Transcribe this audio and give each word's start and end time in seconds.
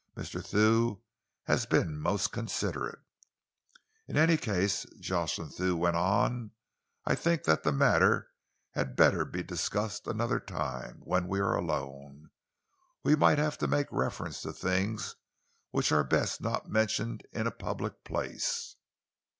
Mr. 0.17 0.43
Thew 0.43 1.03
has 1.43 1.67
been 1.67 1.99
most 1.99 2.31
considerate." 2.31 3.03
"In 4.07 4.17
any 4.17 4.35
case," 4.35 4.83
Jocelyn 4.99 5.51
Thew 5.51 5.77
went 5.77 5.95
on, 5.95 6.53
"I 7.05 7.13
think 7.13 7.43
that 7.43 7.61
the 7.61 7.71
matter 7.71 8.31
had 8.71 8.95
better 8.95 9.25
be 9.25 9.43
discussed 9.43 10.07
another 10.07 10.39
time, 10.39 11.01
when 11.03 11.27
we 11.27 11.39
are 11.39 11.53
alone. 11.55 12.31
We 13.03 13.15
might 13.15 13.37
have 13.37 13.59
to 13.59 13.67
make 13.67 13.91
reference 13.91 14.41
to 14.41 14.53
things 14.53 15.15
which 15.69 15.91
are 15.91 16.03
best 16.03 16.41
not 16.41 16.67
mentioned 16.67 17.27
in 17.31 17.45
a 17.45 17.51
public 17.51 18.03
place." 18.03 18.77